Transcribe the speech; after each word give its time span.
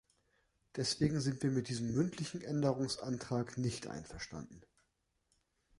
Deswegen 0.77 1.21
sind 1.21 1.43
wir 1.43 1.51
mit 1.51 1.69
diesem 1.69 1.93
mündlichen 1.93 2.41
Änderungsantrag 2.41 3.59
nicht 3.59 3.85
einverstanden. 3.85 4.63